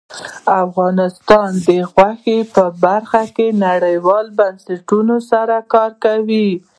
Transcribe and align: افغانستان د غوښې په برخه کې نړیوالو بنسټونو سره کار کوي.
افغانستان 0.65 1.49
د 1.67 1.69
غوښې 1.93 2.39
په 2.55 2.63
برخه 2.83 3.23
کې 3.35 3.47
نړیوالو 3.65 4.35
بنسټونو 4.39 5.15
سره 5.31 5.55
کار 5.73 5.91
کوي. 6.05 6.49